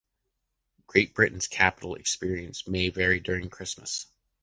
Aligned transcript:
Great 0.87 1.13
Britain 1.13 1.39
capital’s 1.39 1.99
experience 1.99 2.67
may 2.67 2.89
vary 2.89 3.19
during 3.19 3.51
Christmas. 3.51 4.07